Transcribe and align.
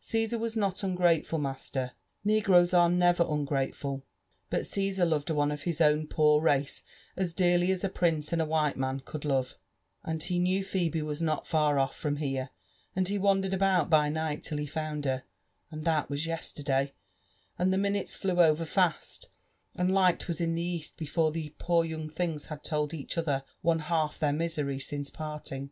Cassar 0.00 0.38
was 0.38 0.56
not 0.56 0.82
ungrateful, 0.82 1.38
master•«— 1.38 1.90
negroes 2.24 2.72
are 2.72 2.88
never 2.88 3.26
ungrateful; 3.28 4.06
but 4.48 4.62
Cssar 4.62 5.06
loved 5.06 5.28
one 5.28 5.52
of 5.52 5.64
his 5.64 5.82
own 5.82 6.06
poor 6.06 6.40
race 6.40 6.82
as 7.14 7.34
dearly 7.34 7.70
as 7.70 7.84
a 7.84 7.90
prince 7.90 8.32
and 8.32 8.40
a 8.40 8.46
white 8.46 8.78
man 8.78 9.00
could 9.00 9.26
love— 9.26 9.58
and 10.02 10.22
he 10.22 10.38
knew 10.38 10.64
Phebe 10.64 11.02
was 11.02 11.20
not 11.20 11.46
far 11.46 11.76
olT 11.78 11.92
from 11.92 12.16
here— 12.16 12.48
and 12.96 13.08
he 13.08 13.18
wandered 13.18 13.52
about 13.52 13.90
by 13.90 14.08
night 14.08 14.42
till 14.42 14.56
he 14.56 14.64
found 14.64 15.04
her, 15.04 15.24
and 15.70 15.84
that 15.84 16.08
was 16.08 16.24
yesterday; 16.24 16.94
and 17.58 17.70
the 17.70 17.76
minutes 17.76 18.16
flew 18.16 18.40
over 18.40 18.64
fast, 18.64 19.28
and 19.76 19.92
light 19.92 20.26
was 20.26 20.40
in 20.40 20.54
the 20.54 20.62
east 20.62 20.96
before 20.96 21.30
the 21.32 21.54
poor 21.58 21.84
young 21.84 22.08
things 22.08 22.46
had 22.46 22.64
told 22.64 22.94
each 22.94 23.18
other 23.18 23.44
one 23.60 23.80
half 23.80 24.18
their 24.18 24.32
misery 24.32 24.80
since 24.80 25.10
parting. 25.10 25.68